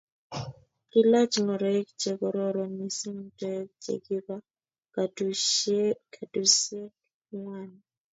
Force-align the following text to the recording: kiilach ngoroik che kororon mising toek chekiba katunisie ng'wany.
kiilach 0.89 1.35
ngoroik 1.43 1.89
che 2.01 2.11
kororon 2.19 2.71
mising 2.79 3.21
toek 3.39 3.69
chekiba 3.83 4.35
katunisie 6.15 6.83
ng'wany. 7.33 7.73